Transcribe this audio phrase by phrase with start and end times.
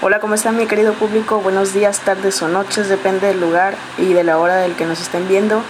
[0.00, 1.40] Hola, ¿cómo están mi querido público?
[1.40, 5.00] Buenos días, tardes o noches, depende del lugar y de la hora del que nos
[5.00, 5.60] estén viendo.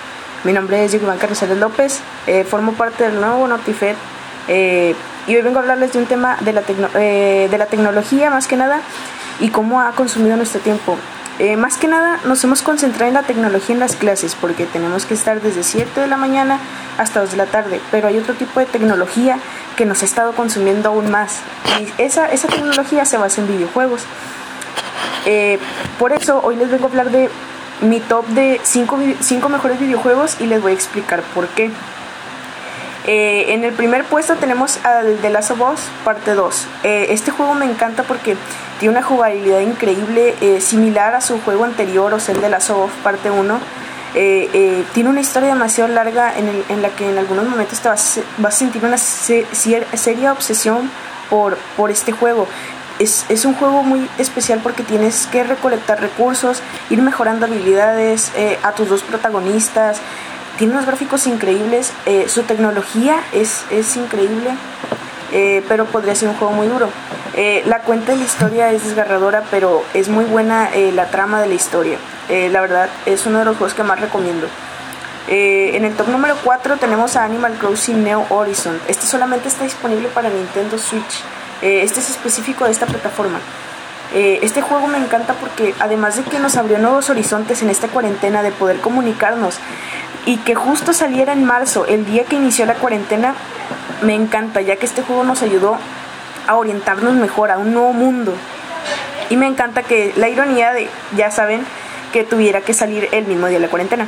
[0.44, 3.96] Mi nombre es Iván Carlos López, eh, formo parte del nuevo Notifed
[4.48, 4.94] eh,
[5.26, 6.62] y hoy vengo a hablarles de un tema de la,
[6.96, 8.82] eh, de la tecnología más que nada
[9.40, 10.98] y cómo ha consumido nuestro tiempo.
[11.38, 15.06] Eh, más que nada nos hemos concentrado en la tecnología en las clases porque tenemos
[15.06, 16.58] que estar desde 7 de la mañana
[16.98, 19.38] hasta 2 de la tarde, pero hay otro tipo de tecnología
[19.76, 21.38] que nos ha estado consumiendo aún más
[21.78, 24.02] y esa, esa tecnología se basa en videojuegos.
[25.26, 25.60] Eh,
[25.98, 27.30] por eso hoy les vengo a hablar de
[27.82, 31.70] mi top de 5 cinco, mejores videojuegos y les voy a explicar por qué.
[33.10, 36.66] Eh, en el primer puesto tenemos al The Last of Us parte 2.
[36.84, 38.36] este juego me encanta porque
[38.78, 42.60] tiene una jugabilidad increíble, eh, similar a su juego anterior, o sea, el de la
[42.60, 43.58] Soft parte 1.
[44.14, 48.20] Eh, eh, tiene una historia demasiado larga en, la que en algunos momentos te vas,
[48.42, 50.90] a sentir una seria obsesión
[51.28, 52.46] por, por este juego.
[52.98, 58.32] Es, es, un juego muy especial porque tienes que recolectar recursos, ir mejorando habilidades
[58.62, 60.00] a tus dos protagonistas.
[60.58, 61.92] Tiene unos gráficos increíbles,
[62.26, 64.50] su tecnología es, es increíble,
[65.68, 66.88] pero podría ser un juego muy duro.
[67.40, 71.40] Eh, la cuenta de la historia es desgarradora, pero es muy buena eh, la trama
[71.40, 71.96] de la historia.
[72.28, 74.48] Eh, la verdad, es uno de los juegos que más recomiendo.
[75.28, 78.80] en el top número 4 tenemos a Animal Crossing Neo Horizon.
[78.88, 81.22] Este solamente está disponible para Nintendo Switch.
[81.62, 83.38] este es específico de esta plataforma.
[84.14, 88.42] Este juego me encanta porque además de que nos abrió nuevos horizontes en esta cuarentena
[88.42, 89.58] de poder comunicarnos
[90.24, 93.34] y que justo saliera en marzo, el día que inició la cuarentena,
[94.02, 95.78] me encanta ya que este juego nos ayudó
[96.46, 98.34] a orientarnos mejor a un nuevo mundo.
[99.30, 101.64] Y me encanta que la ironía de, ya saben,
[102.12, 104.06] que tuviera que salir el mismo día de la cuarentena.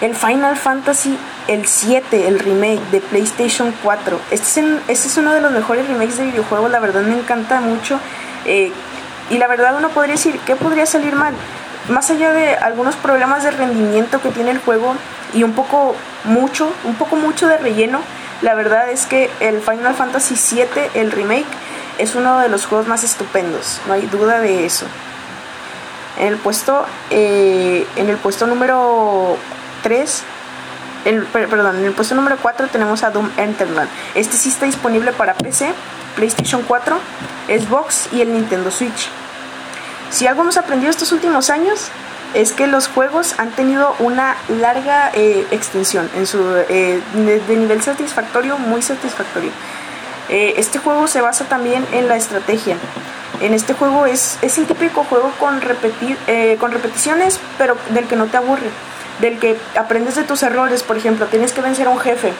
[0.00, 1.16] El Final Fantasy
[1.48, 4.20] el 7, el remake de PlayStation 4.
[4.30, 7.60] Este es, este es uno de los mejores remakes de videojuegos, la verdad me encanta
[7.60, 7.98] mucho.
[8.44, 8.72] Eh,
[9.30, 11.34] y la verdad uno podría decir, ¿qué podría salir mal?
[11.88, 14.94] Más allá de algunos problemas de rendimiento que tiene el juego
[15.34, 15.94] y un poco
[16.24, 18.00] mucho, un poco mucho de relleno,
[18.42, 21.46] la verdad es que el Final Fantasy VII, el remake,
[21.98, 24.86] es uno de los juegos más estupendos, no hay duda de eso.
[26.18, 29.36] En el puesto, eh, en el puesto número
[29.82, 30.24] 3,
[31.32, 33.88] perdón, en el puesto número 4 tenemos a Doom Eternal.
[34.14, 35.72] Este sí está disponible para PC,
[36.16, 36.98] PlayStation 4,
[37.48, 39.08] Xbox y el Nintendo Switch.
[40.10, 41.90] Si algo hemos aprendido estos últimos años
[42.34, 47.82] es que los juegos han tenido una larga eh, extensión en su eh, de, nivel
[47.82, 49.50] satisfactorio muy satisfactorio
[50.28, 52.76] eh, este juego se basa también en la estrategia
[53.40, 56.16] en este juego es, es el típico juego con repetir
[56.58, 58.70] con repeticiones pero del que no te aburre
[59.20, 62.32] del que aprendes de tus errores por ejemplo tienes que vencer a un jefe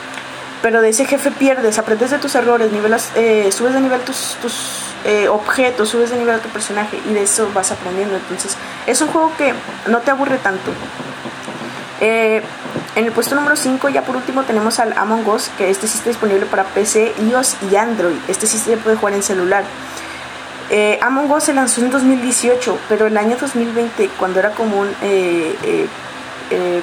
[0.61, 3.11] pero de ese jefe pierdes aprendes de tus errores nivelas,
[3.51, 7.23] subes de nivel tus, tus eh, objetos, subes de nivel a tu personaje y de
[7.23, 8.15] eso vas aprendiendo.
[8.15, 8.55] Entonces,
[8.87, 9.53] es un juego que
[9.87, 10.71] no te aburre tanto.
[11.99, 12.41] Eh,
[12.95, 15.97] en el puesto número 5, ya por último, tenemos al Among Us, que este sí
[15.97, 18.15] está disponible para PC, iOS y Android.
[18.29, 19.65] Este sí se puede jugar en celular.
[20.69, 24.89] Eh, Among Us se lanzó en 2018, pero el año 2020, cuando era común,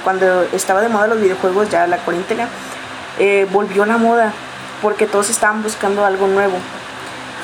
[0.05, 2.49] cuando estaba de moda los videojuegos, ya la cuarentena,
[3.53, 4.33] volvió a la moda,
[4.83, 6.57] porque todos estaban buscando algo nuevo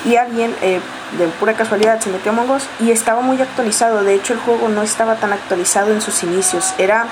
[0.07, 0.81] y alguien eh,
[1.19, 4.05] de pura casualidad se metió a Among y estaba muy actualizado.
[4.05, 6.75] De hecho, el juego no estaba tan actualizado en sus inicios.
[6.79, 7.07] Era,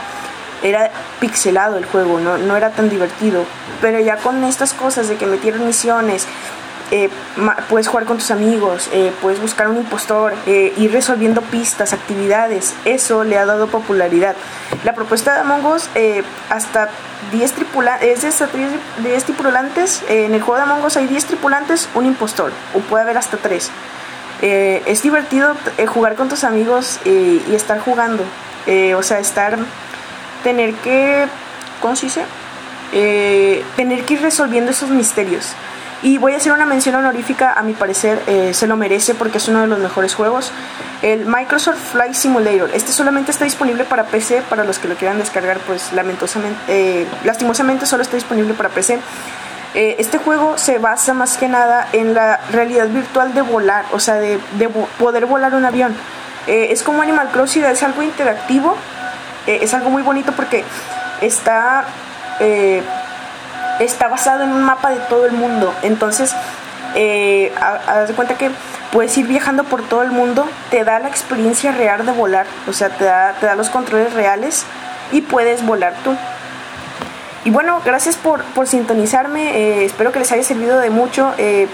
[0.62, 3.44] era pixelado el juego, no, no era tan divertido.
[3.80, 6.26] Pero ya con estas cosas de que metieron misiones,
[6.90, 7.08] eh,
[7.68, 12.74] puedes jugar con tus amigos, eh, puedes buscar un impostor, eh, ir resolviendo pistas, actividades.
[12.84, 14.36] Eso le ha dado popularidad.
[14.84, 15.88] La propuesta de Among Us,
[16.50, 16.90] hasta
[17.32, 20.02] 10 tripulantes, es de 10 tripulantes.
[20.08, 23.38] en el juego de Among Us hay 10 tripulantes, un impostor, o puede haber hasta
[23.38, 23.70] 3.
[24.42, 25.54] es divertido
[25.86, 28.24] jugar con tus amigos y estar jugando.
[28.96, 29.58] o sea, estar,
[30.42, 31.26] tener que,
[31.80, 32.24] ¿cómo se dice?
[33.76, 35.54] tener que ir resolviendo esos misterios.
[36.04, 39.38] Y voy a hacer una mención honorífica, a mi parecer eh, se lo merece porque
[39.38, 40.52] es uno de los mejores juegos.
[41.00, 42.70] El Microsoft Flight Simulator.
[42.74, 47.06] Este solamente está disponible para PC, para los que lo quieran descargar, pues lamentosamente, eh,
[47.24, 48.98] lastimosamente solo está disponible para PC.
[49.72, 53.98] Eh, este juego se basa más que nada en la realidad virtual de volar, o
[53.98, 55.96] sea, de, de poder volar un avión.
[56.46, 58.76] es como Animal Crossing, es algo interactivo,
[59.46, 60.64] es algo muy bonito porque
[61.22, 61.86] está
[63.80, 65.74] está basado en un mapa de todo el mundo.
[65.82, 66.34] Entonces,
[66.94, 68.50] eh, haz de cuenta que
[68.92, 72.72] puedes ir viajando por todo el mundo, te da la experiencia real de volar, o
[72.72, 74.64] sea, te da, te da los controles reales
[75.10, 76.16] y puedes volar tú.
[77.44, 81.34] Y bueno, gracias por, por sintonizarme, eh, espero que les haya servido de mucho.
[81.36, 81.68] Eh,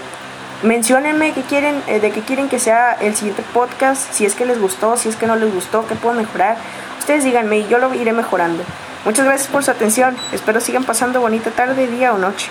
[0.63, 4.59] menciónenme quieren, eh, de qué quieren que sea el siguiente podcast, si es que les
[4.59, 6.57] gustó, si es que no les gustó, qué puedo mejorar.
[6.99, 8.63] Ustedes díganme y yo lo iré mejorando.
[9.03, 10.15] Muchas gracias por su atención.
[10.31, 12.49] Espero sigan pasando bonita tarde, día o noche.